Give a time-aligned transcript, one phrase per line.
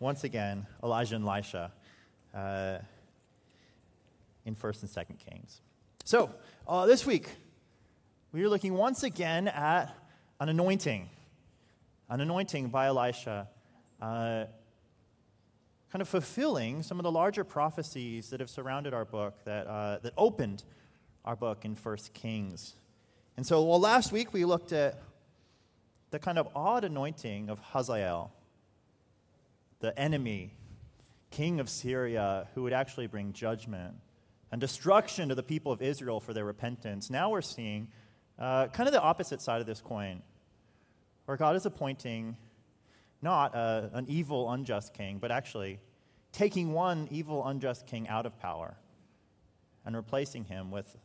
[0.00, 1.72] once again Elijah and Elisha
[2.34, 2.78] uh,
[4.44, 5.60] in 1st and 2nd Kings.
[6.04, 6.30] So,
[6.66, 7.28] uh, this week,
[8.32, 9.94] we are looking once again at
[10.40, 11.08] an anointing,
[12.08, 13.48] an anointing by Elisha,
[14.00, 14.44] uh,
[15.90, 19.98] kind of fulfilling some of the larger prophecies that have surrounded our book, that, uh,
[20.02, 20.64] that opened
[21.24, 22.74] our book in 1st Kings.
[23.36, 25.02] And so, well, last week we looked at
[26.10, 28.32] the kind of odd anointing of Hazael,
[29.80, 30.54] the enemy,
[31.30, 33.94] king of Syria, who would actually bring judgment
[34.50, 37.10] and destruction to the people of Israel for their repentance.
[37.10, 37.88] Now we're seeing
[38.38, 40.22] uh, kind of the opposite side of this coin,
[41.26, 42.36] where God is appointing
[43.20, 45.80] not a, an evil, unjust king, but actually
[46.32, 48.76] taking one evil, unjust king out of power
[49.84, 50.96] and replacing him with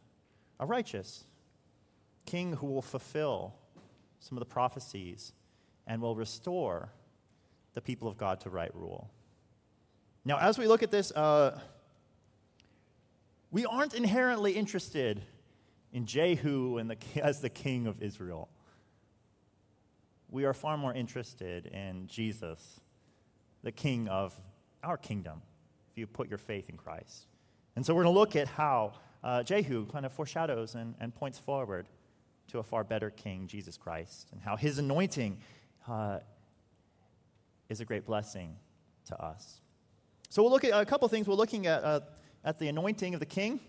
[0.60, 1.26] a righteous
[2.26, 3.56] king who will fulfill
[4.20, 5.34] some of the prophecies
[5.88, 6.90] and will restore
[7.74, 9.10] the people of God to right rule.
[10.26, 11.60] Now, as we look at this, uh,
[13.52, 15.22] we aren't inherently interested
[15.92, 18.50] in Jehu and the, as the king of Israel.
[20.30, 22.80] We are far more interested in Jesus,
[23.62, 24.34] the king of
[24.84, 25.42] our kingdom,
[25.92, 27.28] if you put your faith in Christ.
[27.76, 31.14] And so we're going to look at how uh, Jehu kind of foreshadows and, and
[31.14, 31.88] points forward
[32.48, 35.38] to a far better king, Jesus Christ, and how his anointing
[35.88, 36.20] uh,
[37.74, 38.56] is a great blessing
[39.06, 39.60] to us.
[40.30, 41.28] So we'll look at a couple things.
[41.28, 42.00] We're looking at, uh,
[42.46, 43.60] at the anointing of the king,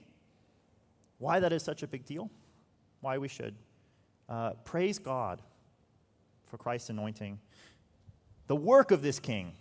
[1.19, 2.31] why that is such a big deal,
[3.01, 3.55] why we should
[4.29, 5.43] uh, praise God
[6.47, 7.41] for Christ's anointing,
[8.47, 9.53] the work of this king.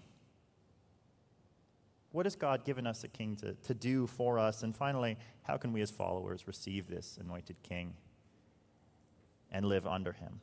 [2.12, 4.62] What has God given us a king to, to do for us?
[4.62, 7.96] And finally, how can we as followers receive this anointed king
[9.52, 10.42] and live under him?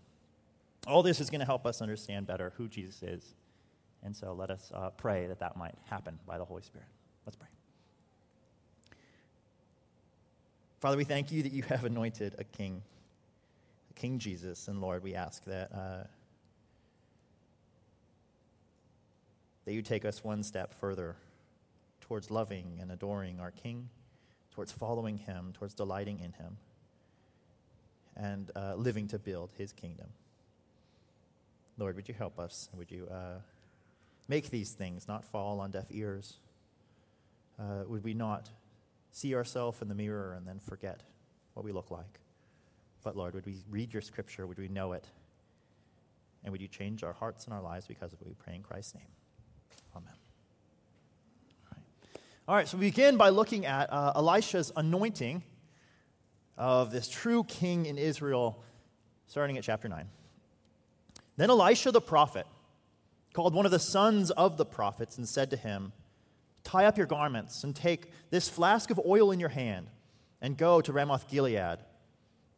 [0.86, 3.34] All this is going to help us understand better who Jesus is.
[4.02, 6.88] And so let us uh, pray that that might happen by the Holy Spirit.
[7.26, 7.48] Let's pray.
[10.80, 12.82] Father, we thank you that you have anointed a king,
[13.94, 14.68] King Jesus.
[14.68, 16.04] And Lord, we ask that, uh,
[19.66, 21.16] that you take us one step further
[22.00, 23.90] towards loving and adoring our King,
[24.54, 26.56] towards following him, towards delighting in him,
[28.16, 30.08] and uh, living to build his kingdom.
[31.76, 32.70] Lord, would you help us?
[32.76, 33.38] Would you uh,
[34.30, 36.38] make these things not fall on deaf ears?
[37.58, 38.48] Uh, would we not
[39.12, 41.02] see ourselves in the mirror and then forget
[41.54, 42.20] what we look like.
[43.02, 44.46] But Lord, would we read your scripture?
[44.46, 45.06] Would we know it?
[46.44, 48.28] And would you change our hearts and our lives because of it?
[48.28, 49.08] We pray in Christ's name.
[49.96, 50.12] Amen.
[52.48, 55.42] All right, so we begin by looking at uh, Elisha's anointing
[56.56, 58.62] of this true king in Israel,
[59.26, 60.08] starting at chapter 9.
[61.36, 62.46] Then Elisha the prophet
[63.32, 65.92] called one of the sons of the prophets and said to him,
[66.64, 69.86] Tie up your garments and take this flask of oil in your hand
[70.40, 71.78] and go to Ramoth Gilead.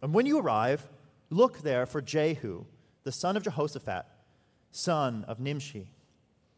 [0.00, 0.88] And when you arrive,
[1.30, 2.64] look there for Jehu,
[3.04, 4.06] the son of Jehoshaphat,
[4.70, 5.88] son of Nimshi,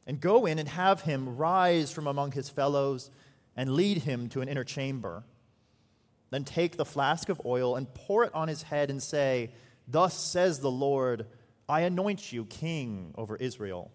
[0.06, 3.10] and go in and have him rise from among his fellows
[3.56, 5.24] and lead him to an inner chamber.
[6.30, 9.50] Then take the flask of oil and pour it on his head and say,
[9.86, 11.26] Thus says the Lord,
[11.68, 13.90] I anoint you king over Israel.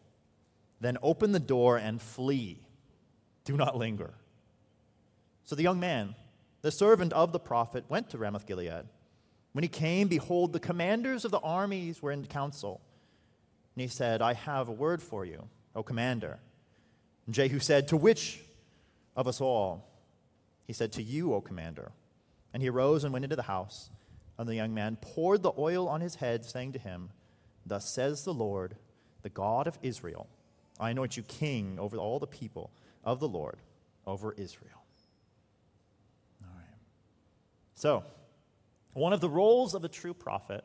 [0.81, 2.59] Then open the door and flee.
[3.44, 4.13] Do not linger.
[5.44, 6.16] So the young man,
[6.62, 8.85] the servant of the prophet, went to Ramoth Gilead.
[9.53, 12.81] When he came, behold, the commanders of the armies were in council.
[13.75, 16.40] And he said, I have a word for you, O commander.
[17.25, 18.41] And Jehu said, To which
[19.16, 19.88] of us all?
[20.67, 21.91] He said, To you, O commander.
[22.53, 23.90] And he arose and went into the house.
[24.38, 27.09] And the young man poured the oil on his head, saying to him,
[27.66, 28.75] Thus says the Lord,
[29.23, 30.29] the God of Israel
[30.79, 32.72] I anoint you king over all the people
[33.03, 33.57] of the Lord
[34.06, 34.84] over Israel.
[36.41, 36.78] All right.
[37.75, 38.03] So,
[38.94, 40.63] one of the roles of a true prophet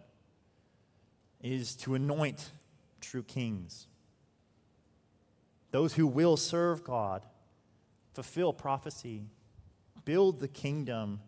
[1.42, 2.50] is to anoint
[3.00, 3.86] true kings.
[5.72, 7.26] Those who will serve God,
[8.14, 9.26] fulfill prophecy,
[10.04, 11.20] build the kingdom.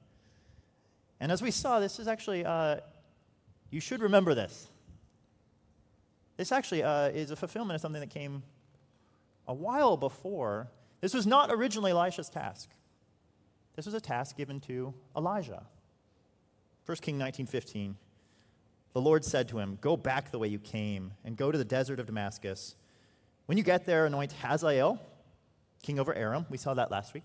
[1.20, 2.76] And as we saw, this is actually, uh,
[3.70, 4.68] you should remember this.
[6.36, 8.42] This actually uh, is a fulfillment of something that came
[9.46, 10.70] a while before
[11.00, 12.70] this was not originally Elisha's task.
[13.74, 15.66] This was a task given to Elijah.
[16.86, 17.96] 1 King 19:15.
[18.92, 21.64] The Lord said to him, "Go back the way you came and go to the
[21.64, 22.76] desert of Damascus.
[23.44, 24.98] When you get there, anoint Hazael,
[25.82, 26.46] king over Aram.
[26.48, 27.24] We saw that last week.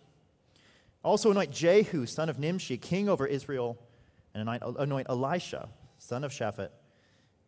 [1.04, 3.78] Also anoint Jehu, son of Nimshi, king over Israel,
[4.34, 6.70] and anoint, Elisha, son of Shaphat,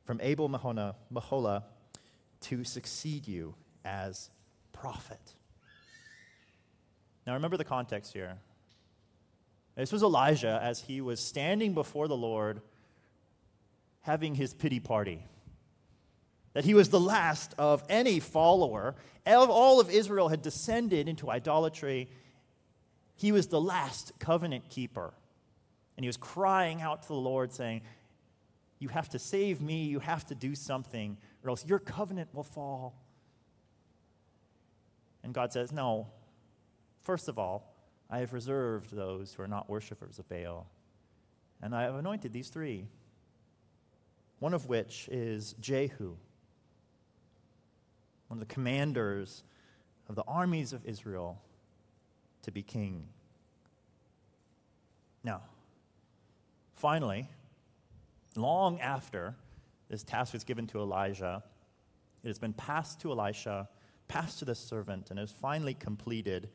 [0.05, 1.63] from Abel Meholah,
[2.41, 3.55] to succeed you
[3.85, 4.31] as
[4.83, 5.35] prophet.
[7.25, 8.35] Now remember the context here.
[9.77, 12.59] This was Elijah as he was standing before the Lord
[14.01, 15.25] having his pity party.
[16.51, 18.95] That he was the last of any follower.
[19.25, 22.09] All of Israel had descended into idolatry.
[23.15, 25.13] He was the last covenant keeper.
[25.95, 27.83] And he was crying out to the Lord, saying,
[28.79, 29.85] You have to save me.
[29.85, 33.02] You have to do something, or else your covenant will fall.
[35.23, 36.07] And God says, No.
[37.01, 37.73] First of all,
[38.09, 40.67] I have reserved those who are not worshippers of Baal.
[41.61, 42.87] And I have anointed these three,
[44.39, 46.15] one of which is Jehu,
[48.27, 49.43] one of the commanders
[50.09, 51.41] of the armies of Israel,
[52.43, 53.07] to be king.
[55.23, 55.41] Now,
[56.75, 57.29] finally,
[58.35, 59.35] long after
[59.89, 61.43] this task was given to Elijah,
[62.23, 63.69] it has been passed to Elisha,
[64.07, 66.49] passed to the servant, and it was finally completed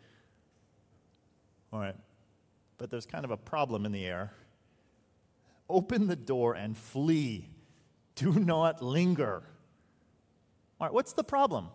[1.73, 1.97] all right.
[2.79, 4.33] But there's kind of a problem in the air.
[5.69, 7.51] Open the door and flee.
[8.15, 9.43] Do not linger.
[10.81, 11.69] All right, what's the problem?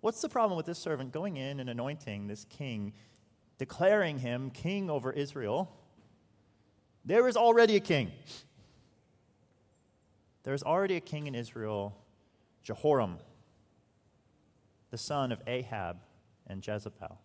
[0.00, 2.92] What's the problem with this servant going in and anointing this king,
[3.58, 5.70] declaring him king over Israel?
[7.04, 8.12] There is already a king.
[10.44, 11.96] There is already a king in Israel,
[12.62, 13.18] Jehoram,
[14.90, 15.98] the son of Ahab
[16.46, 17.18] and Jezebel.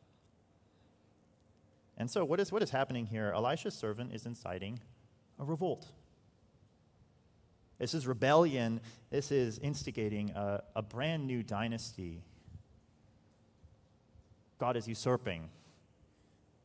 [1.98, 3.32] And so, what is, what is happening here?
[3.36, 4.80] Elisha's servant is inciting
[5.40, 5.88] a revolt.
[7.78, 8.82] This is rebellion.
[9.10, 12.24] This is instigating a, a brand new dynasty.
[14.60, 15.50] God is usurping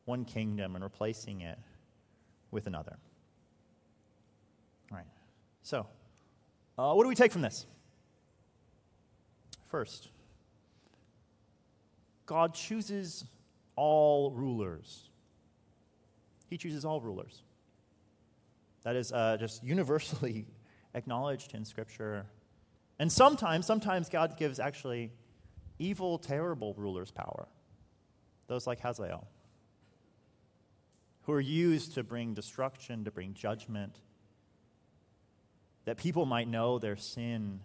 [0.05, 1.59] one kingdom and replacing it
[2.51, 2.97] with another.
[4.91, 5.05] All right.
[5.61, 5.85] So,
[6.77, 7.65] uh, what do we take from this?
[9.67, 10.09] First,
[12.29, 13.25] God chooses
[13.75, 15.09] all rulers.
[16.45, 17.41] He chooses all rulers.
[18.83, 20.45] That is uh, just universally
[20.93, 22.27] acknowledged in Scripture.
[22.99, 25.11] And sometimes, sometimes God gives actually
[25.79, 27.47] evil, terrible rulers power.
[28.45, 29.27] Those like Hazael,
[31.23, 34.01] who are used to bring destruction, to bring judgment,
[35.85, 37.61] that people might know their sin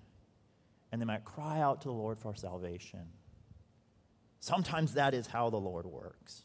[0.91, 3.09] and they might cry out to the Lord for salvation.
[4.45, 6.43] Sometimes that is how the Lord works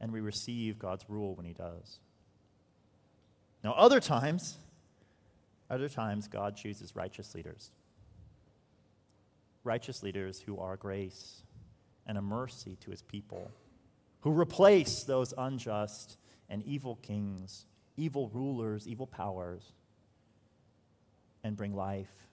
[0.00, 1.98] and we receive God's rule when He does.
[3.62, 4.56] Now, other times,
[5.68, 7.70] other times, God chooses righteous leaders.
[9.64, 11.42] Righteous leaders who are grace
[12.06, 13.50] and a mercy to His people,
[14.20, 16.16] who replace those unjust
[16.48, 17.66] and evil kings,
[17.98, 19.74] evil rulers, evil powers,
[21.44, 22.28] and bring life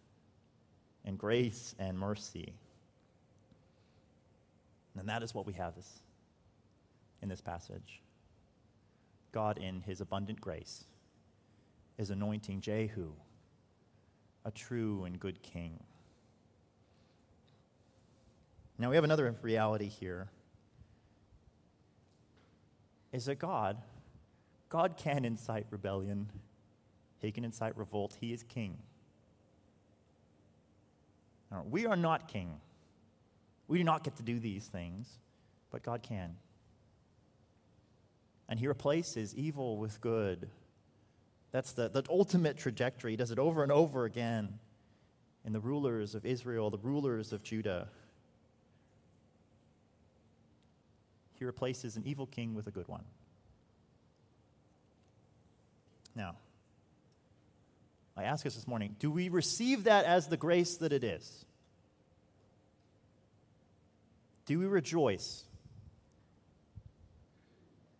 [1.04, 2.54] and grace and mercy.
[5.00, 6.00] And that is what we have this
[7.22, 8.02] in this passage.
[9.32, 10.84] God, in his abundant grace,
[11.98, 13.14] is anointing Jehu,
[14.44, 15.80] a true and good king.
[18.78, 20.30] Now, we have another reality here
[23.12, 23.78] is that God,
[24.70, 26.30] God can incite rebellion,
[27.20, 28.18] He can incite revolt.
[28.20, 28.78] He is king.
[31.52, 32.62] Now, we are not king.
[33.70, 35.08] We do not get to do these things,
[35.72, 36.36] but God can
[38.50, 40.50] and he replaces evil with good.
[41.52, 43.12] That's the, the ultimate trajectory.
[43.12, 44.58] He does it over and over again
[45.46, 47.88] in the rulers of Israel, the rulers of Judah.
[51.36, 53.04] He replaces an evil king with a good one.
[56.16, 56.36] Now,
[58.18, 61.46] I ask us this morning do we receive that as the grace that it is?
[64.50, 65.44] Do we rejoice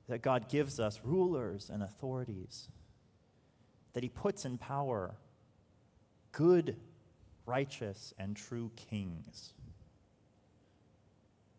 [0.08, 2.70] that God gives us rulers and authorities,
[3.94, 5.14] that He puts in power
[6.32, 6.76] good,
[7.46, 9.54] righteous, and true kings.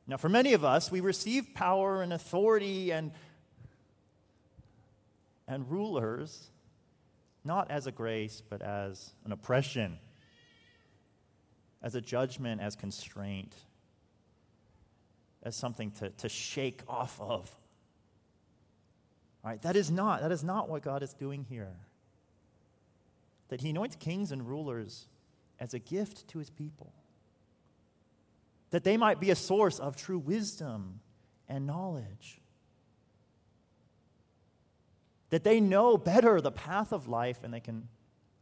[0.09, 3.13] Now, for many of us, we receive power and authority and,
[5.47, 6.51] and rulers
[7.45, 9.99] not as a grace, but as an oppression,
[11.81, 13.55] as a judgment, as constraint,
[15.43, 17.51] as something to, to shake off of.
[19.43, 19.61] Right?
[19.63, 21.77] That is not, that is not what God is doing here.
[23.49, 25.07] That he anoints kings and rulers
[25.59, 26.93] as a gift to his people.
[28.71, 31.01] That they might be a source of true wisdom
[31.49, 32.41] and knowledge.
[35.31, 37.89] That they know better the path of life and they can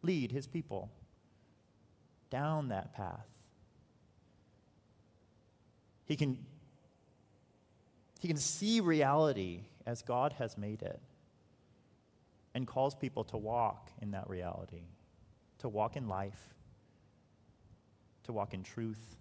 [0.02, 0.90] lead his people
[2.30, 3.26] down that path.
[6.06, 6.38] He can,
[8.18, 11.00] he can see reality as God has made it
[12.54, 14.82] and calls people to walk in that reality,
[15.58, 16.54] to walk in life,
[18.24, 19.16] to walk in truth,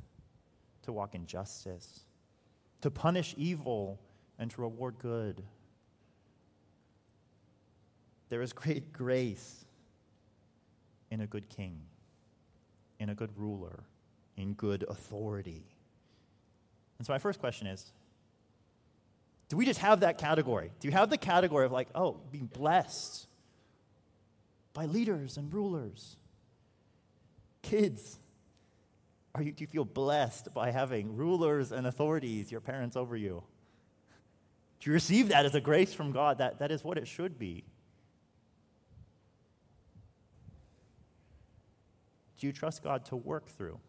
[0.82, 2.01] to walk in justice,
[2.82, 4.00] to punish evil
[4.39, 5.44] and to reward good.
[8.30, 9.66] There is great grace
[11.12, 11.80] in a good king,
[13.00, 13.84] in a good ruler,
[14.36, 15.63] in good authority.
[16.98, 17.92] And so, my first question is
[19.50, 20.72] do we just have that category?
[20.80, 23.27] Do you have the category of like, oh, being blessed
[24.74, 26.18] by leaders and rulers?
[27.62, 28.20] Kids,
[29.34, 33.44] are you, do you feel blessed by having rulers and authorities, your parents over you?
[34.80, 36.39] Do you receive that as a grace from God?
[36.39, 37.63] That, that is what it should be.
[42.38, 43.80] Do you trust God to work through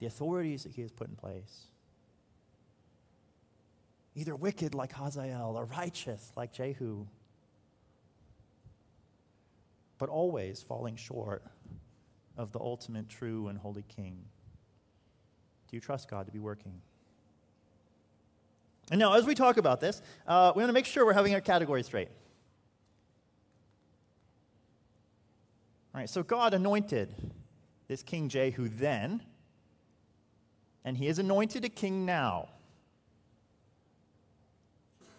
[0.00, 1.68] the authorities that He has put in place?
[4.14, 7.06] Either wicked like Hazael or righteous like Jehu,
[9.98, 11.42] but always falling short
[12.36, 14.18] of the ultimate true and holy King.
[15.68, 16.80] Do you trust God to be working?
[18.90, 21.34] And now, as we talk about this, uh, we want to make sure we're having
[21.34, 22.08] our categories straight.
[25.94, 27.14] All right, so God anointed
[27.88, 29.22] this King Jehu then,
[30.84, 32.48] and he is anointed a king now.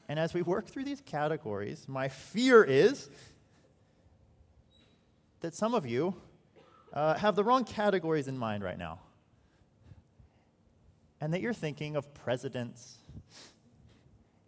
[0.07, 3.09] And as we work through these categories, my fear is
[5.41, 6.15] that some of you
[6.93, 9.00] uh, have the wrong categories in mind right now.
[11.19, 12.97] And that you're thinking of presidents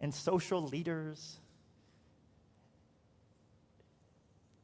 [0.00, 1.38] and social leaders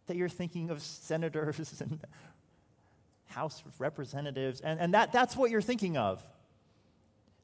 [0.07, 2.01] that you're thinking of senators and
[3.27, 6.23] House of Representatives, and, and that, that's what you're thinking of.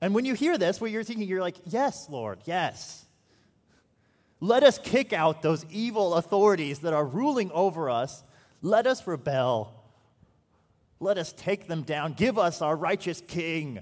[0.01, 3.05] And when you hear this, what you're thinking, you're like, yes, Lord, yes.
[4.41, 8.25] Let us kick out those evil authorities that are ruling over us.
[8.63, 9.75] Let us rebel.
[10.99, 12.15] Let us take them down.
[12.15, 13.81] Give us our righteous king,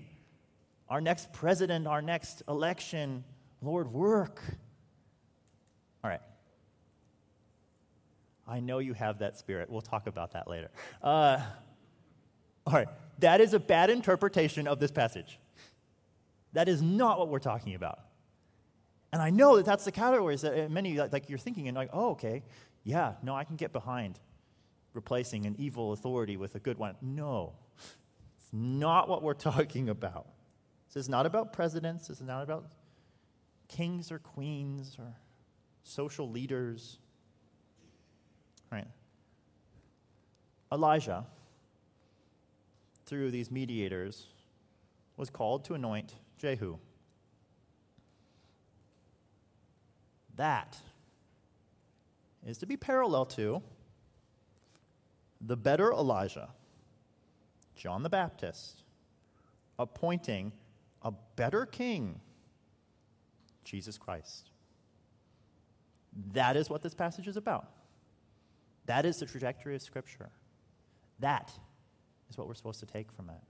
[0.88, 3.24] our next president, our next election.
[3.62, 4.40] Lord, work.
[6.02, 6.20] All right.
[8.46, 9.68] I know you have that spirit.
[9.68, 10.70] We'll talk about that later.
[11.02, 11.40] Uh,
[12.66, 12.88] all right,
[13.20, 15.38] that is a bad interpretation of this passage.
[16.52, 18.00] That is not what we're talking about.
[19.12, 21.90] And I know that that's the categories that uh, many like you're thinking and like,
[21.92, 22.42] oh, okay,
[22.84, 24.18] yeah, no, I can get behind
[24.92, 26.96] replacing an evil authority with a good one.
[27.00, 27.54] No,
[28.36, 30.26] it's not what we're talking about.
[30.88, 32.08] This is not about presidents.
[32.08, 32.72] This is not about
[33.68, 35.14] kings or queens or
[35.82, 36.98] social leaders.
[38.72, 38.88] Right?
[40.72, 41.26] Elijah,
[43.06, 44.26] through these mediators,
[45.16, 46.78] was called to anoint Jehu.
[50.38, 50.76] That
[52.46, 53.60] is to be parallel to
[55.40, 56.48] the better Elijah,
[57.74, 58.84] John the Baptist,
[59.80, 60.52] appointing
[61.02, 62.20] a better king,
[63.64, 64.50] Jesus Christ.
[66.32, 67.68] That is what this passage is about.
[68.86, 70.30] That is the trajectory of Scripture.
[71.18, 71.50] That
[72.30, 73.42] is what we're supposed to take from it.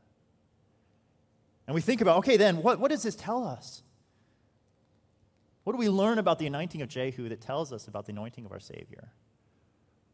[1.67, 3.83] And we think about okay, then, what, what does this tell us?
[5.69, 8.47] What do we learn about the anointing of Jehu that tells us about the anointing
[8.47, 9.13] of our Savior?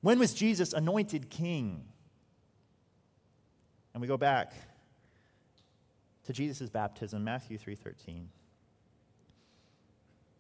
[0.01, 1.85] When was Jesus anointed king?
[3.93, 4.53] And we go back
[6.25, 8.31] to Jesus' baptism, Matthew 3:13.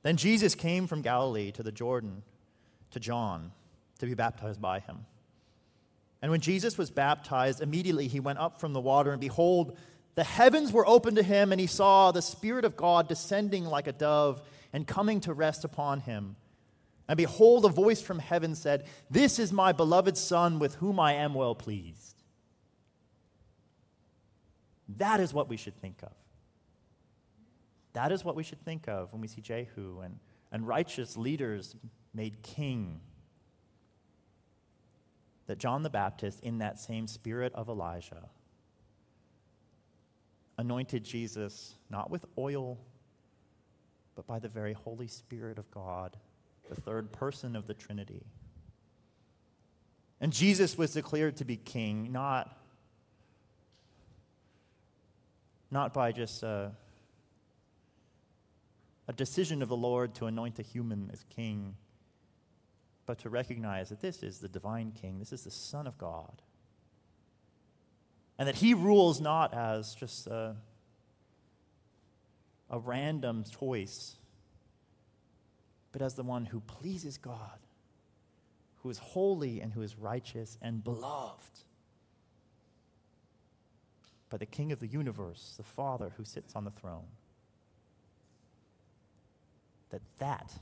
[0.02, 2.24] Then Jesus came from Galilee to the Jordan
[2.90, 3.52] to John
[4.00, 5.06] to be baptized by him.
[6.22, 9.78] And when Jesus was baptized, immediately he went up from the water, and behold,
[10.14, 13.86] the heavens were opened to him, and he saw the Spirit of God descending like
[13.86, 14.42] a dove
[14.72, 16.36] and coming to rest upon him.
[17.08, 21.14] And behold, a voice from heaven said, This is my beloved Son, with whom I
[21.14, 22.14] am well pleased.
[24.96, 26.12] That is what we should think of.
[27.92, 30.18] That is what we should think of when we see Jehu and,
[30.50, 31.76] and righteous leaders
[32.12, 33.00] made king
[35.46, 38.30] that John the Baptist, in that same spirit of Elijah,
[40.58, 42.78] anointed Jesus not with oil,
[44.14, 46.16] but by the very Holy Spirit of God,
[46.68, 48.24] the third person of the Trinity.
[50.20, 52.56] And Jesus was declared to be king, not,
[55.70, 56.72] not by just a,
[59.08, 61.74] a decision of the Lord to anoint a human as king
[63.06, 66.42] but to recognize that this is the divine king, this is the Son of God.
[68.38, 70.56] And that he rules not as just a,
[72.68, 74.16] a random choice,
[75.92, 77.58] but as the one who pleases God,
[78.82, 81.64] who is holy and who is righteous and beloved
[84.30, 87.06] by the King of the universe, the Father who sits on the throne.
[89.90, 90.54] That that,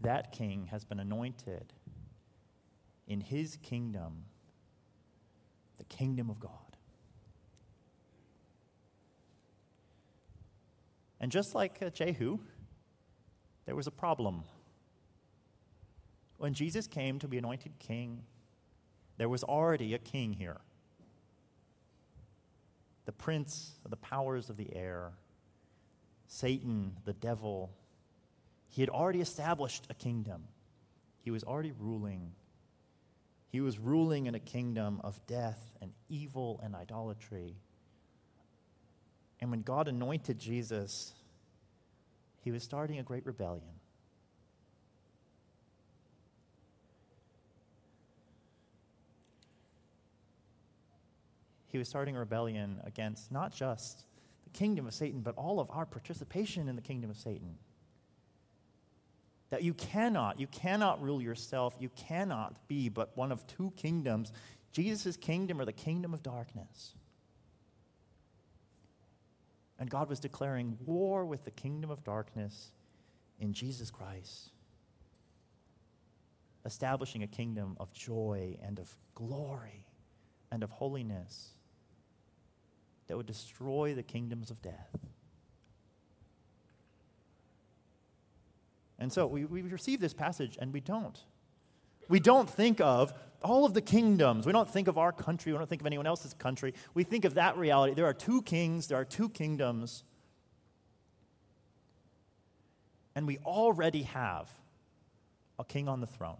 [0.00, 1.72] that king has been anointed
[3.06, 4.24] in his kingdom,
[5.88, 6.50] kingdom of God.
[11.20, 12.38] And just like uh, Jehu,
[13.66, 14.44] there was a problem.
[16.36, 18.22] When Jesus came to be anointed king,
[19.16, 20.58] there was already a king here.
[23.06, 25.12] The prince of the powers of the air,
[26.28, 27.72] Satan, the devil,
[28.68, 30.44] he had already established a kingdom.
[31.20, 32.32] He was already ruling.
[33.50, 37.56] He was ruling in a kingdom of death and evil and idolatry.
[39.40, 41.14] And when God anointed Jesus,
[42.42, 43.78] he was starting a great rebellion.
[51.68, 54.04] He was starting a rebellion against not just
[54.44, 57.56] the kingdom of Satan, but all of our participation in the kingdom of Satan.
[59.50, 61.76] That you cannot, you cannot rule yourself.
[61.78, 64.32] You cannot be but one of two kingdoms
[64.72, 66.94] Jesus' kingdom or the kingdom of darkness.
[69.78, 72.72] And God was declaring war with the kingdom of darkness
[73.38, 74.50] in Jesus Christ,
[76.64, 79.86] establishing a kingdom of joy and of glory
[80.50, 81.50] and of holiness
[83.06, 84.96] that would destroy the kingdoms of death.
[88.98, 91.18] And so we, we receive this passage and we don't.
[92.08, 93.12] We don't think of
[93.42, 94.46] all of the kingdoms.
[94.46, 95.52] We don't think of our country.
[95.52, 96.74] We don't think of anyone else's country.
[96.94, 97.94] We think of that reality.
[97.94, 100.04] There are two kings, there are two kingdoms.
[103.14, 104.48] And we already have
[105.58, 106.38] a king on the throne.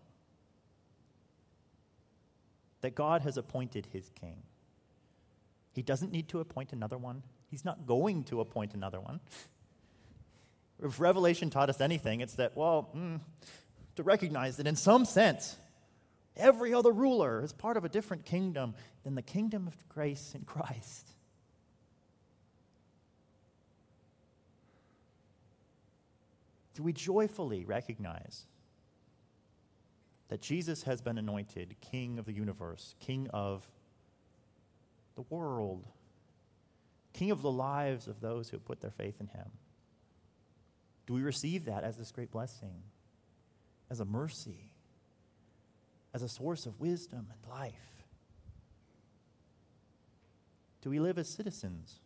[2.80, 4.42] That God has appointed his king.
[5.72, 9.20] He doesn't need to appoint another one, he's not going to appoint another one.
[10.82, 13.20] If Revelation taught us anything, it's that, well, mm,
[13.96, 15.56] to recognize that in some sense,
[16.36, 20.42] every other ruler is part of a different kingdom than the kingdom of grace in
[20.42, 21.10] Christ.
[26.74, 28.46] Do we joyfully recognize
[30.28, 33.68] that Jesus has been anointed King of the universe, King of
[35.16, 35.88] the world,
[37.12, 39.50] King of the lives of those who put their faith in Him?
[41.08, 42.82] Do we receive that as this great blessing,
[43.88, 44.72] as a mercy,
[46.12, 48.04] as a source of wisdom and life?
[50.82, 52.00] Do we live as citizens?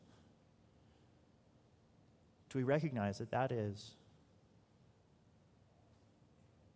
[2.48, 3.90] Do we recognize that that is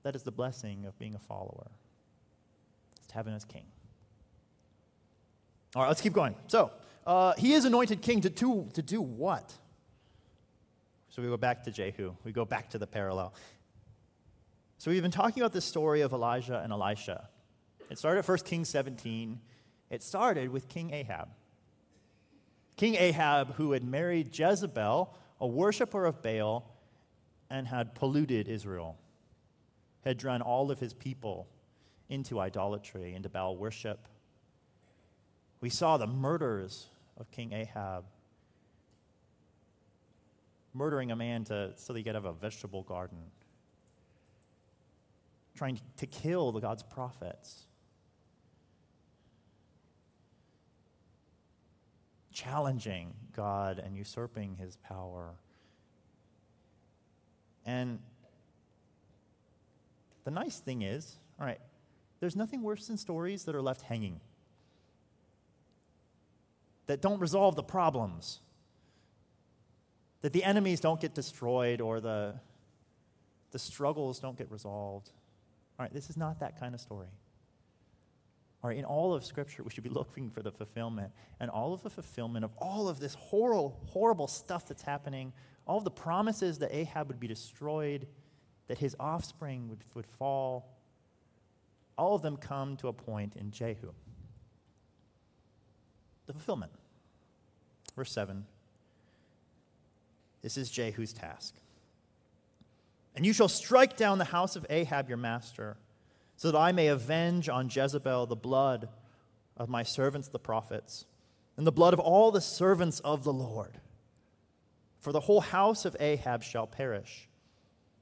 [0.02, 1.70] that is the blessing of being a follower?
[3.04, 3.66] It's having us king.
[5.76, 6.34] All right, let's keep going.
[6.48, 6.72] So,
[7.06, 9.52] uh, he is anointed king to do, to do what?
[11.16, 12.14] So we go back to Jehu.
[12.24, 13.32] We go back to the parallel.
[14.76, 17.30] So we've been talking about the story of Elijah and Elisha.
[17.90, 19.40] It started at 1 Kings 17.
[19.88, 21.30] It started with King Ahab.
[22.76, 26.70] King Ahab, who had married Jezebel, a worshiper of Baal,
[27.48, 28.98] and had polluted Israel,
[30.04, 31.48] had drawn all of his people
[32.10, 34.06] into idolatry, into Baal worship.
[35.62, 38.04] We saw the murders of King Ahab
[40.76, 43.18] murdering a man to, so that he could have a vegetable garden,
[45.56, 47.66] trying to kill the God's prophets,
[52.32, 55.30] challenging God and usurping his power.
[57.64, 57.98] And
[60.24, 61.60] the nice thing is, all right,
[62.20, 64.20] there's nothing worse than stories that are left hanging,
[66.86, 68.40] that don't resolve the problems
[70.26, 72.34] that the enemies don't get destroyed or the,
[73.52, 75.12] the struggles don't get resolved.
[75.78, 77.06] All right, this is not that kind of story.
[78.60, 81.12] All right, in all of Scripture, we should be looking for the fulfillment.
[81.38, 85.32] And all of the fulfillment of all of this horrible, horrible stuff that's happening,
[85.64, 88.08] all of the promises that Ahab would be destroyed,
[88.66, 90.76] that his offspring would, would fall,
[91.96, 93.92] all of them come to a point in Jehu.
[96.26, 96.72] The fulfillment.
[97.94, 98.44] Verse 7
[100.46, 101.56] this is Jehu's task.
[103.16, 105.76] And you shall strike down the house of Ahab your master,
[106.36, 108.88] so that I may avenge on Jezebel the blood
[109.56, 111.04] of my servants the prophets,
[111.56, 113.80] and the blood of all the servants of the Lord.
[115.00, 117.28] For the whole house of Ahab shall perish.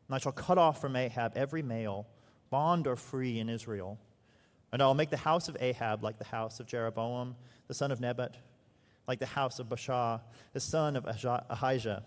[0.06, 2.06] And I shall cut off from Ahab every male,
[2.50, 3.98] bond or free in Israel.
[4.70, 7.36] And I will make the house of Ahab like the house of Jeroboam,
[7.68, 8.36] the son of Nebat,
[9.08, 10.20] like the house of Baasha,
[10.52, 11.06] the son of
[11.48, 12.04] Ahijah.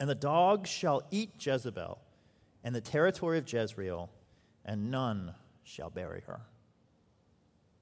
[0.00, 1.98] And the dogs shall eat Jezebel
[2.64, 4.10] and the territory of Jezreel,
[4.64, 5.34] and none
[5.64, 6.40] shall bury her.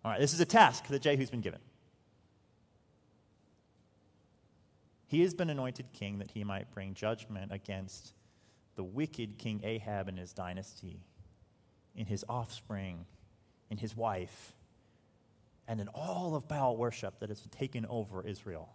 [0.05, 1.61] All right, this is a task that Jehu's been given.
[5.09, 8.13] He has been anointed king that he might bring judgment against
[8.77, 11.01] the wicked King Ahab and his dynasty,
[11.95, 13.07] in his offspring,
[13.71, 14.53] in his wife,
[15.67, 18.69] and in all of Baal worship that has taken over Israel.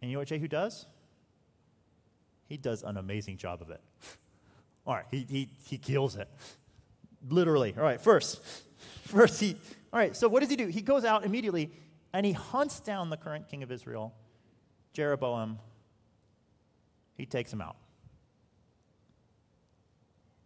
[0.00, 0.86] And you know what Jehu does?
[2.50, 3.80] He does an amazing job of it.
[4.86, 6.28] all right, he, he, he kills it.
[7.28, 7.74] Literally.
[7.76, 8.42] All right, first,
[9.04, 9.56] first he,
[9.92, 10.66] all right, so what does he do?
[10.66, 11.70] He goes out immediately
[12.12, 14.12] and he hunts down the current king of Israel
[14.92, 15.60] Jeroboam,
[17.16, 17.76] he takes him out.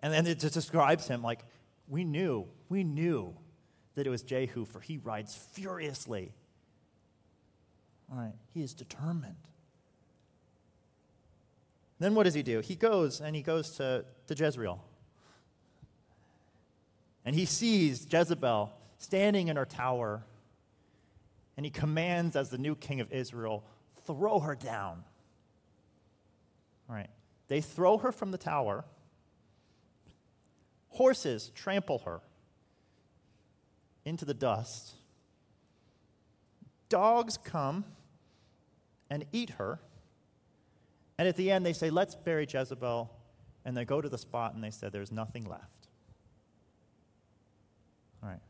[0.02, 1.40] And then it just describes him like,
[1.88, 3.34] we knew, we knew
[3.94, 6.34] that it was Jehu, for he rides furiously.
[8.12, 9.48] All right, he is determined.
[12.04, 12.60] Then what does he do?
[12.60, 14.84] He goes and he goes to, to Jezreel.
[17.24, 20.22] And he sees Jezebel standing in her tower.
[21.56, 23.64] And he commands, as the new king of Israel,
[24.06, 25.02] throw her down.
[26.90, 27.08] All right.
[27.48, 28.84] They throw her from the tower.
[30.90, 32.20] Horses trample her
[34.04, 34.92] into the dust.
[36.90, 37.86] Dogs come
[39.08, 39.80] and eat her.
[41.18, 43.10] And at the end, they say, Let's bury Jezebel.
[43.66, 45.88] And they go to the spot and they said, There's nothing left.
[48.22, 48.40] All right.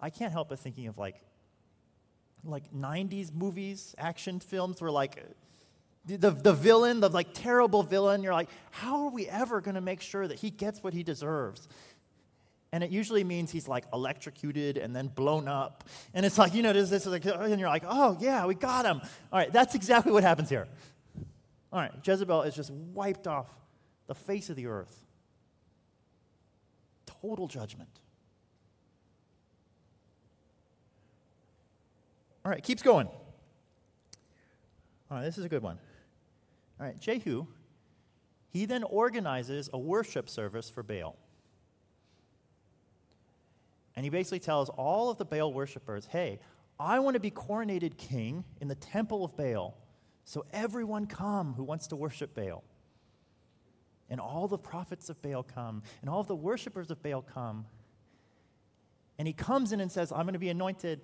[0.00, 1.16] I can't help but thinking of like
[2.44, 5.22] like 90s movies, action films where like
[6.06, 9.80] the, the villain, the like terrible villain, you're like, how are we ever going to
[9.80, 11.68] make sure that he gets what he deserves?
[12.72, 15.84] And it usually means he's like electrocuted and then blown up.
[16.14, 18.84] And it's like, you know, this, this, like, and you're like, oh, yeah, we got
[18.84, 19.00] him.
[19.32, 20.68] All right, that's exactly what happens here.
[21.72, 23.48] All right, Jezebel is just wiped off
[24.06, 25.04] the face of the earth.
[27.22, 27.90] Total judgment.
[32.44, 33.08] All right, keeps going.
[35.10, 35.78] All right, this is a good one.
[36.78, 37.46] All right, Jehu,
[38.48, 41.16] he then organizes a worship service for Baal.
[44.00, 46.40] And he basically tells all of the Baal worshippers, hey,
[46.78, 49.76] I want to be coronated king in the temple of Baal.
[50.24, 52.64] So everyone come who wants to worship Baal.
[54.08, 57.66] And all the prophets of Baal come, and all the worshippers of Baal come.
[59.18, 61.02] And he comes in and says, I'm going to be anointed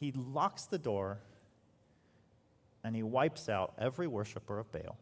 [0.00, 1.20] he locks the door
[2.82, 4.98] and he wipes out every worshiper of Baal.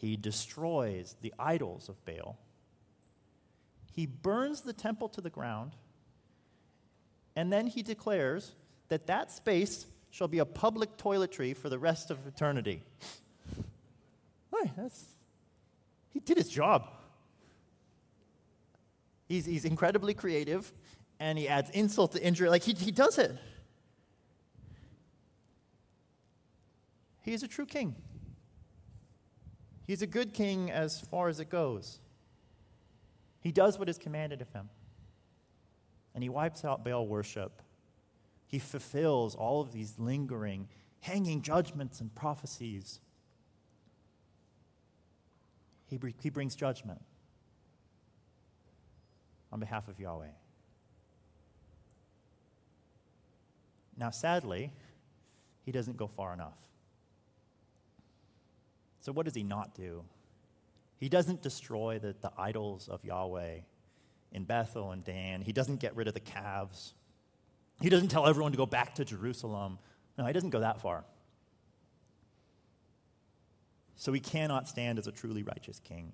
[0.00, 2.40] He destroys the idols of Baal.
[3.94, 5.76] He burns the temple to the ground.
[7.36, 8.52] And then he declares
[8.88, 12.82] that that space shall be a public toiletry for the rest of eternity.
[14.50, 15.04] Hey, that's,
[16.10, 16.88] he did his job.
[19.26, 20.72] He's, he's incredibly creative
[21.20, 22.48] and he adds insult to injury.
[22.48, 23.36] Like he, he does it.
[27.22, 27.94] He is a true king.
[29.86, 32.00] He's a good king as far as it goes.
[33.44, 34.70] He does what is commanded of him.
[36.14, 37.60] And he wipes out Baal worship.
[38.46, 40.66] He fulfills all of these lingering,
[41.00, 43.00] hanging judgments and prophecies.
[45.86, 47.02] He, he brings judgment
[49.52, 50.28] on behalf of Yahweh.
[53.98, 54.72] Now, sadly,
[55.66, 56.58] he doesn't go far enough.
[59.00, 60.02] So, what does he not do?
[60.98, 63.58] He doesn't destroy the, the idols of Yahweh
[64.32, 65.42] in Bethel and Dan.
[65.42, 66.94] He doesn't get rid of the calves.
[67.80, 69.78] He doesn't tell everyone to go back to Jerusalem.
[70.16, 71.04] No, he doesn't go that far.
[73.96, 76.12] So he cannot stand as a truly righteous king.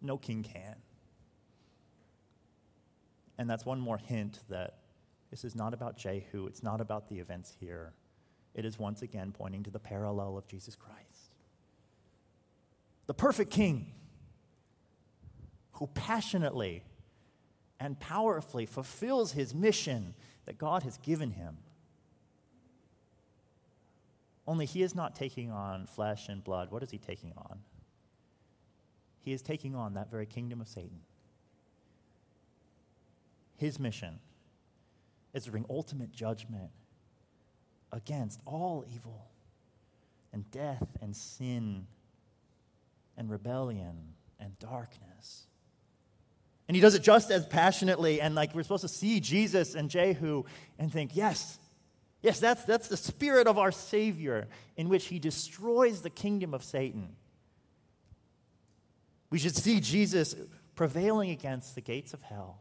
[0.00, 0.76] No king can.
[3.36, 4.78] And that's one more hint that
[5.30, 7.92] this is not about Jehu, it's not about the events here.
[8.54, 11.07] It is once again pointing to the parallel of Jesus Christ.
[13.08, 13.92] The perfect king
[15.72, 16.84] who passionately
[17.80, 20.14] and powerfully fulfills his mission
[20.46, 21.58] that God has given him.
[24.46, 26.70] Only he is not taking on flesh and blood.
[26.70, 27.58] What is he taking on?
[29.20, 31.00] He is taking on that very kingdom of Satan
[33.58, 34.20] his mission
[35.34, 36.70] is to bring ultimate judgment
[37.92, 39.26] against all evil
[40.32, 41.86] and death and sin
[43.18, 45.46] and rebellion and darkness.
[46.68, 48.20] And he does it just as passionately.
[48.20, 50.44] And like we're supposed to see Jesus and Jehu
[50.78, 51.58] and think, yes,
[52.22, 56.62] yes, that's, that's the spirit of our Savior in which he destroys the kingdom of
[56.62, 57.16] Satan.
[59.30, 60.34] We should see Jesus
[60.74, 62.60] prevailing against the gates of hell.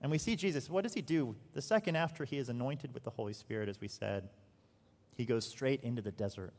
[0.00, 1.36] And we see Jesus, what does he do?
[1.54, 4.28] The second after he is anointed with the Holy Spirit, as we said,
[5.16, 6.52] he goes straight into the desert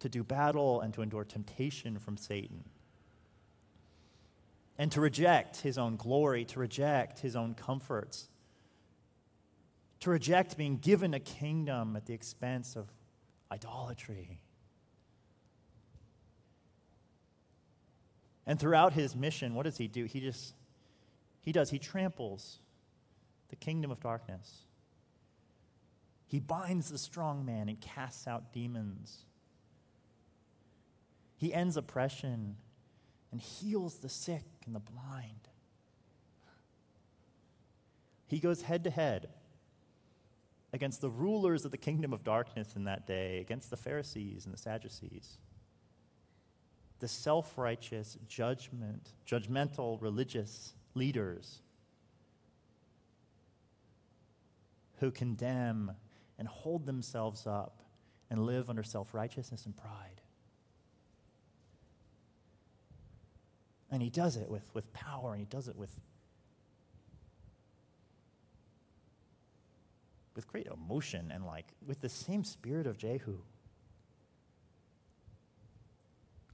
[0.00, 2.64] to do battle and to endure temptation from Satan.
[4.76, 8.28] And to reject his own glory, to reject his own comforts,
[10.00, 12.88] to reject being given a kingdom at the expense of
[13.52, 14.40] idolatry.
[18.44, 20.06] And throughout his mission, what does he do?
[20.06, 20.54] He just,
[21.42, 22.58] he does, he tramples
[23.50, 24.64] the kingdom of darkness.
[26.32, 29.26] He binds the strong man and casts out demons.
[31.36, 32.56] He ends oppression
[33.30, 35.50] and heals the sick and the blind.
[38.28, 39.28] He goes head to head
[40.72, 44.54] against the rulers of the kingdom of darkness in that day, against the Pharisees and
[44.54, 45.36] the Sadducees.
[47.00, 51.60] The self righteous, judgment, judgmental religious leaders
[55.00, 55.92] who condemn
[56.42, 57.84] and hold themselves up
[58.28, 60.20] and live under self righteousness and pride.
[63.92, 66.00] And he does it with, with power, and he does it with,
[70.34, 73.38] with great emotion and like with the same spirit of Jehu.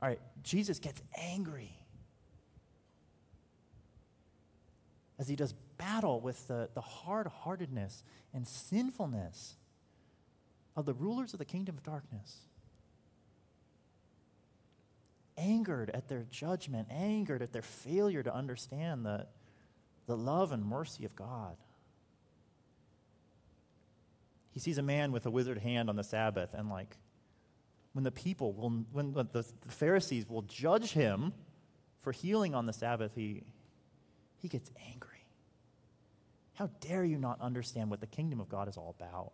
[0.02, 1.72] All right, Jesus gets angry
[5.18, 8.02] as he does battle with the, the hard heartedness
[8.34, 9.56] and sinfulness
[10.78, 12.36] of the rulers of the kingdom of darkness
[15.36, 19.26] angered at their judgment, angered at their failure to understand the,
[20.06, 21.56] the love and mercy of God.
[24.52, 26.96] He sees a man with a withered hand on the Sabbath, and like,
[27.92, 31.32] when the people will, when the, the Pharisees will judge him
[31.98, 33.42] for healing on the Sabbath, he,
[34.36, 35.24] he gets angry.
[36.54, 39.32] How dare you not understand what the kingdom of God is all about?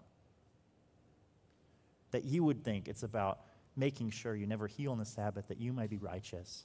[2.14, 3.40] That you would think it's about
[3.74, 6.62] making sure you never heal on the Sabbath that you might be righteous.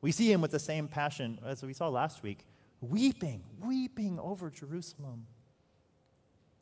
[0.00, 2.46] We see him with the same passion as we saw last week,
[2.80, 5.26] weeping, weeping over Jerusalem,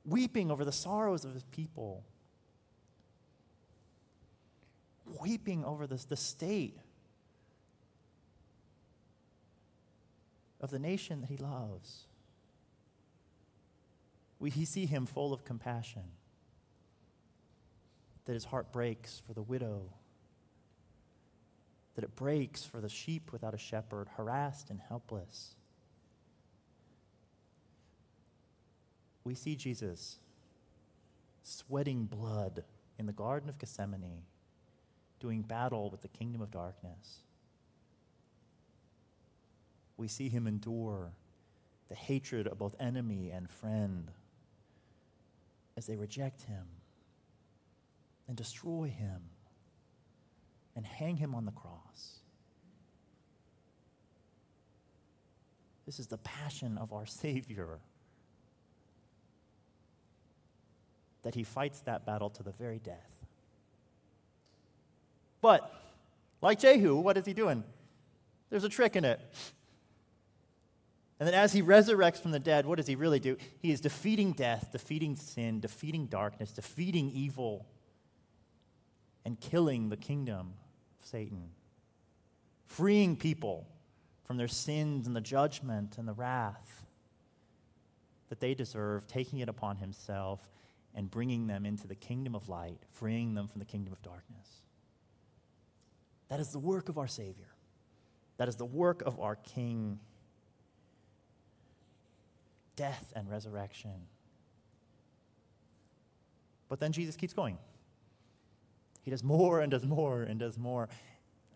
[0.06, 2.02] weeping over the sorrows of his people,
[5.20, 6.78] weeping over this, the state
[10.62, 12.05] of the nation that he loves.
[14.38, 16.02] We see him full of compassion
[18.26, 19.92] that his heart breaks for the widow,
[21.94, 25.54] that it breaks for the sheep without a shepherd, harassed and helpless.
[29.24, 30.18] We see Jesus
[31.42, 32.64] sweating blood
[32.98, 34.22] in the Garden of Gethsemane,
[35.20, 37.20] doing battle with the kingdom of darkness.
[39.96, 41.12] We see him endure
[41.88, 44.10] the hatred of both enemy and friend
[45.76, 46.66] as they reject him
[48.28, 49.22] and destroy him
[50.74, 52.20] and hang him on the cross.
[55.86, 57.78] This is the passion of our Savior.
[61.22, 63.24] That he fights that battle to the very death.
[65.40, 65.72] But,
[66.40, 67.64] like Jehu, what is he doing?
[68.50, 69.20] There's a trick in it.
[71.18, 73.36] And then as he resurrects from the dead, what does he really do?
[73.60, 77.66] He is defeating death, defeating sin, defeating darkness, defeating evil
[79.24, 80.52] and killing the kingdom
[81.00, 81.50] of Satan,
[82.66, 83.66] freeing people
[84.24, 86.84] from their sins and the judgment and the wrath
[88.28, 90.48] that they deserve, taking it upon himself
[90.94, 94.62] and bringing them into the kingdom of light, freeing them from the kingdom of darkness.
[96.28, 97.48] That is the work of our Savior.
[98.38, 100.00] That is the work of our King.
[102.76, 104.06] Death and resurrection.
[106.68, 107.58] But then Jesus keeps going.
[109.02, 110.88] He does more and does more and does more.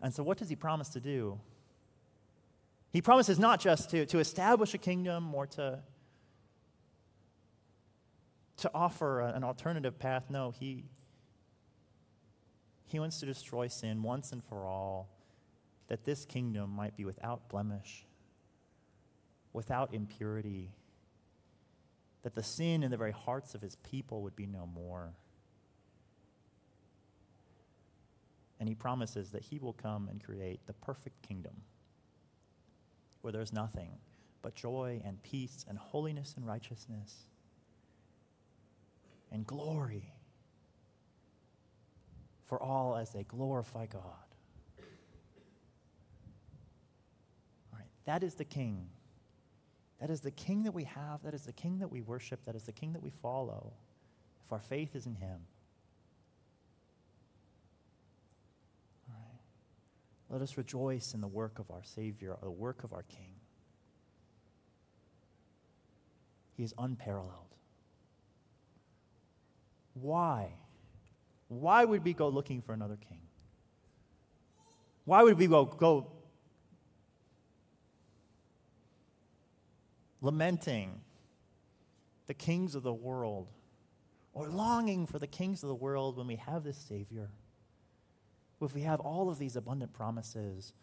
[0.01, 1.39] And so, what does he promise to do?
[2.91, 5.79] He promises not just to, to establish a kingdom or to,
[8.57, 10.25] to offer an alternative path.
[10.29, 10.85] No, he,
[12.85, 15.09] He wants to destroy sin once and for all,
[15.87, 18.05] that this kingdom might be without blemish,
[19.53, 20.71] without impurity,
[22.23, 25.13] that the sin in the very hearts of his people would be no more.
[28.59, 31.63] And he promises that he will come and create the perfect kingdom
[33.21, 33.89] where there's nothing
[34.41, 37.25] but joy and peace and holiness and righteousness
[39.31, 40.13] and glory
[42.45, 44.03] for all as they glorify God.
[47.71, 48.89] All right, that is the king.
[50.01, 51.21] That is the king that we have.
[51.23, 52.43] That is the king that we worship.
[52.45, 53.71] That is the king that we follow
[54.43, 55.41] if our faith is in him.
[60.31, 63.35] Let us rejoice in the work of our Savior, the work of our King.
[66.55, 67.53] He is unparalleled.
[69.93, 70.53] Why?
[71.49, 73.19] Why would we go looking for another king?
[75.03, 76.07] Why would we go, go
[80.21, 81.01] lamenting
[82.27, 83.47] the kings of the world
[84.33, 87.29] or longing for the kings of the world when we have this Savior?
[88.65, 90.73] if we have all of these abundant promises,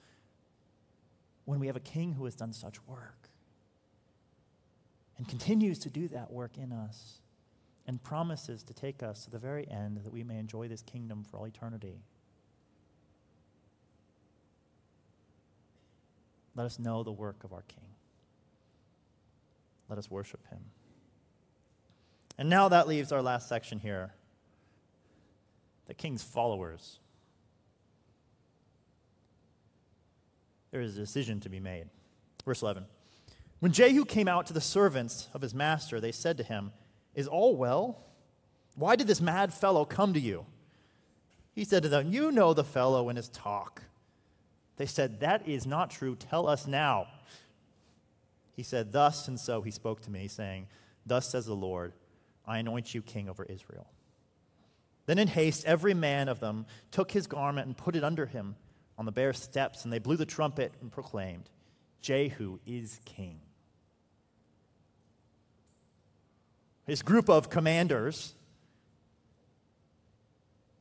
[1.45, 3.29] when we have a king who has done such work
[5.17, 7.21] and continues to do that work in us
[7.87, 11.25] and promises to take us to the very end that we may enjoy this kingdom
[11.25, 12.03] for all eternity.
[16.55, 17.85] Let us know the work of our King.
[19.89, 20.61] Let us worship him.
[22.37, 24.13] And now that leaves our last section here
[25.87, 27.01] the king's followers.
[30.71, 31.87] there is a decision to be made.
[32.45, 32.85] Verse 11.
[33.61, 36.73] When Jehu came out to the servants of his master, they said to him,
[37.15, 38.05] Is all well?
[38.77, 40.47] Why did this mad fellow come to you?
[41.53, 43.83] He said to them, You know the fellow and his talk.
[44.77, 46.15] They said, That is not true.
[46.15, 47.09] Tell us now.
[48.59, 50.67] He said, Thus and so he spoke to me, saying,
[51.07, 51.93] Thus says the Lord,
[52.45, 53.87] I anoint you king over Israel.
[55.07, 58.57] Then in haste, every man of them took his garment and put it under him
[58.99, 61.49] on the bare steps, and they blew the trumpet and proclaimed,
[62.03, 63.39] Jehu is king.
[66.85, 68.35] His group of commanders,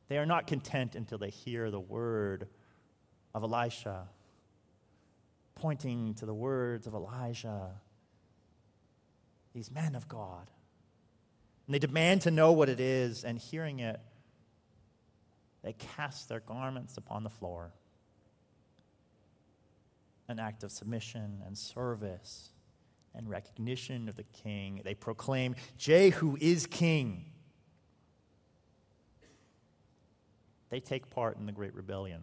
[0.08, 2.48] they are not content until they hear the word
[3.36, 4.08] of Elisha,
[5.60, 7.70] pointing to the words of Elijah,
[9.54, 10.50] these men of God.
[11.66, 14.00] And they demand to know what it is, and hearing it,
[15.62, 17.72] they cast their garments upon the floor
[20.28, 22.50] an act of submission and service
[23.14, 24.80] and recognition of the king.
[24.84, 27.24] They proclaim, Jehu is king.
[30.70, 32.22] They take part in the Great Rebellion.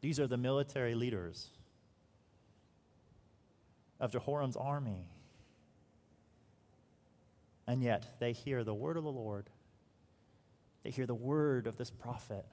[0.00, 1.50] These are the military leaders
[4.00, 5.08] of Jehoram's army.
[7.66, 9.50] And yet they hear the word of the Lord.
[10.84, 12.46] They hear the word of this prophet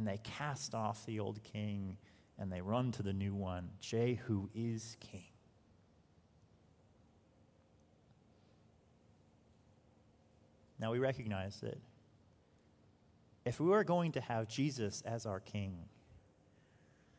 [0.00, 1.98] and they cast off the old king
[2.38, 3.68] and they run to the new one.
[3.80, 5.24] Jehu is king.
[10.78, 11.78] Now we recognize that
[13.44, 15.76] if we are going to have Jesus as our king,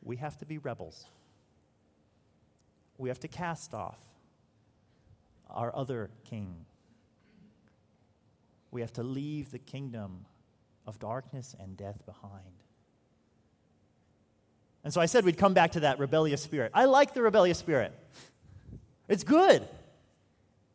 [0.04, 1.06] we have to be rebels.
[2.98, 4.00] We have to cast off
[5.50, 6.66] our other king.
[8.70, 10.26] We have to leave the kingdom
[10.86, 12.62] of darkness and death behind.
[14.84, 16.72] And so I said we'd come back to that rebellious spirit.
[16.74, 17.94] I like the rebellious spirit,
[19.08, 19.68] it's good.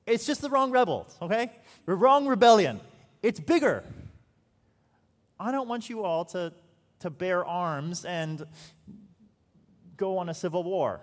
[0.07, 1.51] It's just the wrong rebels, okay?
[1.85, 2.81] The wrong rebellion.
[3.25, 3.83] It's bigger.
[5.39, 6.53] I don't want you all to,
[7.01, 8.47] to bear arms and
[9.97, 11.01] go on a civil war.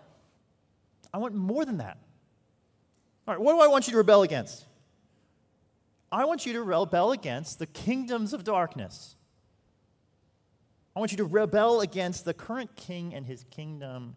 [1.13, 1.97] I want more than that.
[3.27, 4.65] All right, what do I want you to rebel against?
[6.11, 9.15] I want you to rebel against the kingdoms of darkness.
[10.95, 14.15] I want you to rebel against the current king and his kingdom,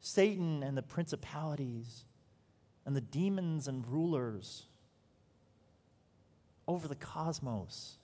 [0.00, 2.04] Satan and the principalities,
[2.86, 4.64] and the demons and rulers
[6.66, 7.96] over the cosmos.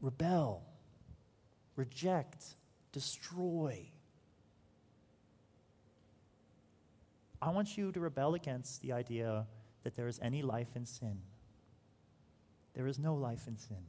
[0.00, 0.62] Rebel,
[1.76, 2.54] reject,
[2.92, 3.90] destroy.
[7.42, 9.46] I want you to rebel against the idea
[9.82, 11.20] that there is any life in sin.
[12.74, 13.84] There is no life in sin.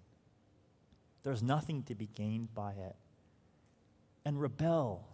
[1.24, 2.96] There's nothing to be gained by it.
[4.26, 5.08] And rebel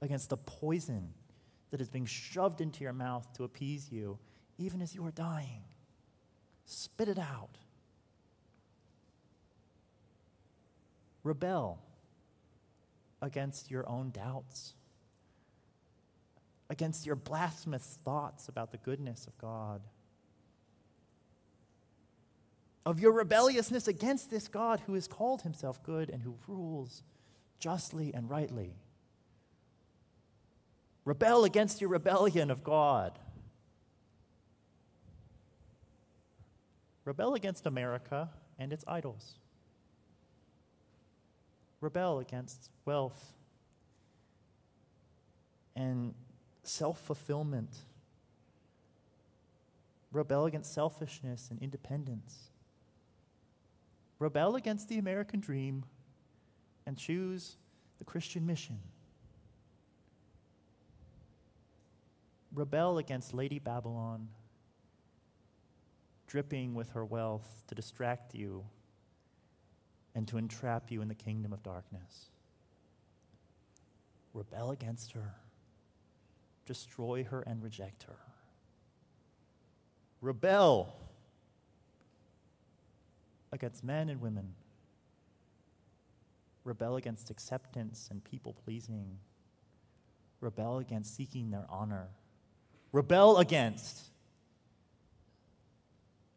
[0.00, 1.12] against the poison
[1.70, 4.18] that is being shoved into your mouth to appease you
[4.58, 5.62] even as you are dying.
[6.64, 7.58] Spit it out.
[11.26, 11.80] Rebel
[13.20, 14.74] against your own doubts,
[16.70, 19.82] against your blasphemous thoughts about the goodness of God,
[22.84, 27.02] of your rebelliousness against this God who has called himself good and who rules
[27.58, 28.76] justly and rightly.
[31.04, 33.18] Rebel against your rebellion of God.
[37.04, 39.34] Rebel against America and its idols.
[41.86, 43.32] Rebel against wealth
[45.76, 46.14] and
[46.64, 47.76] self fulfillment.
[50.10, 52.50] Rebel against selfishness and independence.
[54.18, 55.84] Rebel against the American dream
[56.86, 57.56] and choose
[57.98, 58.80] the Christian mission.
[62.52, 64.26] Rebel against Lady Babylon
[66.26, 68.64] dripping with her wealth to distract you
[70.16, 72.30] and to entrap you in the kingdom of darkness.
[74.32, 75.34] Rebel against her,
[76.64, 78.16] destroy her, and reject her.
[80.22, 80.96] Rebel
[83.52, 84.54] against men and women.
[86.64, 89.18] Rebel against acceptance and people pleasing.
[90.40, 92.08] Rebel against seeking their honor.
[92.90, 94.06] Rebel against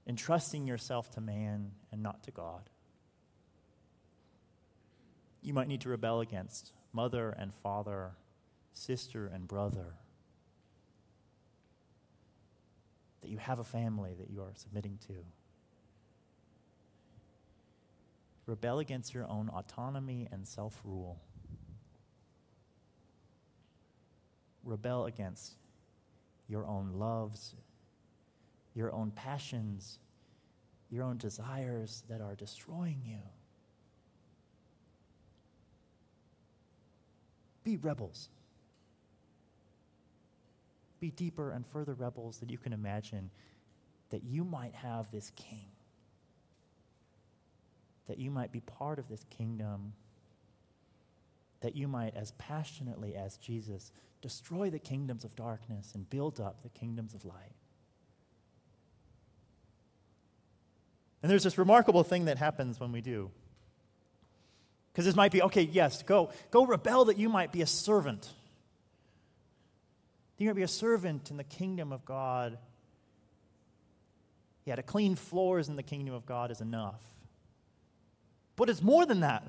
[0.05, 2.69] entrusting yourself to man and not to God.
[5.49, 8.11] You might need to rebel against mother and father,
[8.71, 9.95] sister and brother.
[13.21, 15.15] That you have a family that you are submitting to.
[18.45, 21.19] Rebel against your own autonomy and self rule.
[24.63, 25.53] Rebel against
[26.47, 27.55] your own loves
[28.75, 29.97] your own passions,
[30.91, 33.17] your own desires that are destroying you.
[37.63, 38.29] Be rebels.
[40.99, 43.29] Be deeper and further rebels that you can imagine
[44.09, 45.67] that you might have this king,
[48.07, 49.93] that you might be part of this kingdom,
[51.61, 53.91] that you might, as passionately as Jesus,
[54.21, 57.55] destroy the kingdoms of darkness and build up the kingdoms of light.
[61.21, 63.29] And there's this remarkable thing that happens when we do.
[64.91, 68.29] Because this might be, okay, yes, go, go rebel that you might be a servant.
[70.37, 72.57] You might be a servant in the kingdom of God.
[74.65, 77.01] Yeah, to clean floors in the kingdom of God is enough.
[78.55, 79.43] But it's more than that.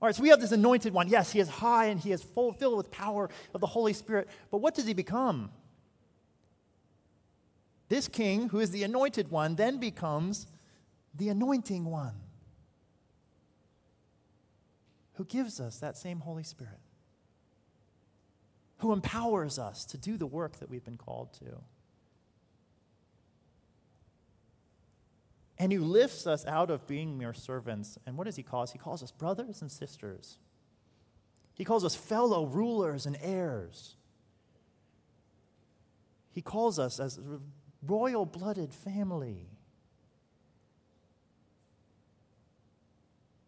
[0.00, 1.08] All right, so we have this anointed one.
[1.08, 4.28] Yes, he is high and he is full, filled with power of the Holy Spirit.
[4.50, 5.50] But what does he become?
[7.88, 10.46] This king, who is the anointed one, then becomes
[11.14, 12.14] the anointing one
[15.16, 16.80] who gives us that same Holy Spirit,
[18.78, 21.62] who empowers us to do the work that we've been called to.
[25.58, 27.98] And who lifts us out of being mere servants.
[28.04, 28.72] And what does he call us?
[28.72, 30.36] He calls us brothers and sisters.
[31.54, 33.96] He calls us fellow rulers and heirs.
[36.30, 37.18] He calls us as
[37.82, 39.48] royal blooded family.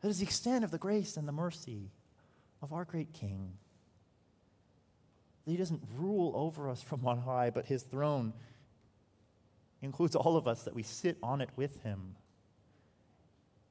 [0.01, 1.90] That is the extent of the grace and the mercy
[2.62, 3.53] of our great King.
[5.44, 8.32] That he doesn't rule over us from on high, but his throne
[9.82, 12.16] includes all of us that we sit on it with him.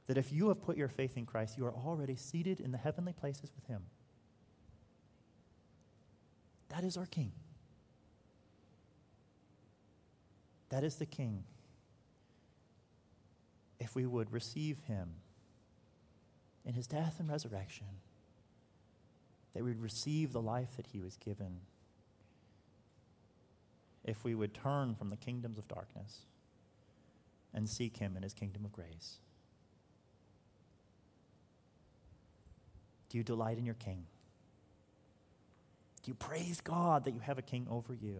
[0.07, 2.78] That if you have put your faith in Christ, you are already seated in the
[2.78, 3.84] heavenly places with him.
[6.69, 7.32] That is our King.
[10.69, 11.43] That is the King.
[13.80, 15.09] If we would receive him
[16.68, 17.88] in his death and resurrection,
[19.53, 21.61] that we would receive the life that he was given,
[24.03, 26.20] if we would turn from the kingdoms of darkness
[27.53, 29.18] and seek him in his kingdom of grace.
[33.09, 34.05] Do you delight in your king?
[36.03, 38.20] Do you praise God that you have a king over you?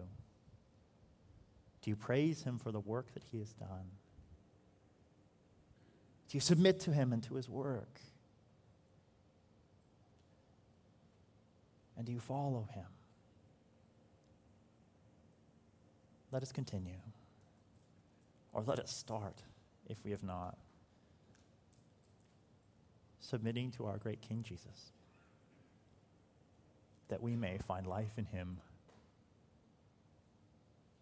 [1.82, 3.90] Do you praise him for the work that he has done?
[6.28, 8.00] Do you submit to him and to his work?
[11.98, 12.86] And do you follow him?
[16.30, 17.00] Let us continue.
[18.52, 19.42] Or let us start
[19.88, 20.56] if we have not.
[23.20, 24.92] Submitting to our great King Jesus,
[27.08, 28.58] that we may find life in him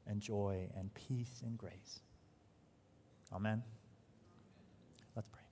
[0.06, 2.00] and joy and peace and grace.
[3.32, 3.62] Amen.
[5.14, 5.42] Let's pray.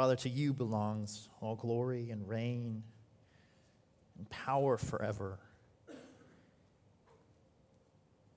[0.00, 2.82] Father, to you belongs all glory and reign
[4.16, 5.38] and power forever.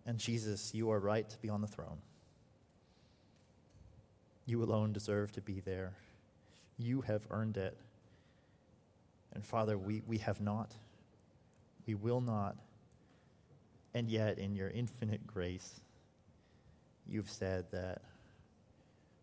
[0.05, 1.99] And Jesus, you are right to be on the throne.
[4.45, 5.93] You alone deserve to be there.
[6.77, 7.77] You have earned it.
[9.33, 10.75] And Father, we, we have not.
[11.87, 12.57] We will not.
[13.93, 15.79] And yet, in your infinite grace,
[17.07, 18.01] you've said that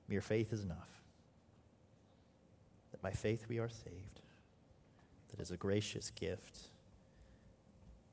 [0.08, 0.99] mere faith is enough.
[3.00, 4.20] That by faith we are saved.
[5.30, 6.58] That is a gracious gift.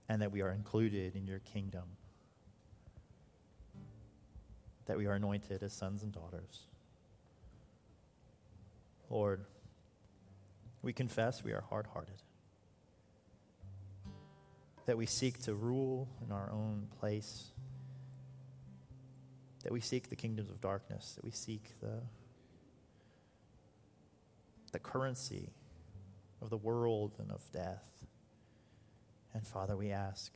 [0.09, 1.83] And that we are included in your kingdom.
[4.85, 6.67] That we are anointed as sons and daughters.
[9.09, 9.45] Lord,
[10.81, 12.21] we confess we are hard hearted,
[14.85, 17.47] that we seek to rule in our own place,
[19.63, 22.01] that we seek the kingdoms of darkness, that we seek the,
[24.77, 25.49] the currency
[26.39, 28.05] of the world and of death.
[29.33, 30.31] And Father, we ask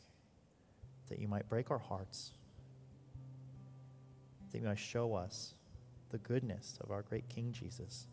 [1.09, 2.31] that you might break our hearts,
[4.51, 5.53] that you might show us
[6.09, 8.07] the goodness of our great King Jesus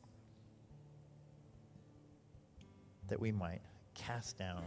[3.08, 3.62] that we might
[3.94, 4.64] cast down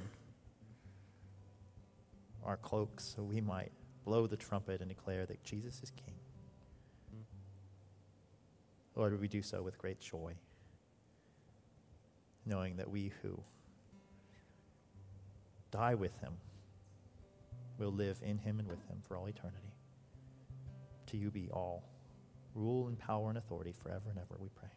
[2.44, 3.72] our cloaks so we might
[4.04, 6.16] blow the trumpet and declare that Jesus is King.
[7.14, 9.00] Mm-hmm.
[9.00, 10.34] Lord, we do so with great joy,
[12.46, 13.40] knowing that we who
[15.72, 16.34] die with him
[17.78, 19.74] will live in him and with him for all eternity.
[21.08, 21.84] To you be all
[22.54, 24.70] rule and power and authority forever and ever, we pray.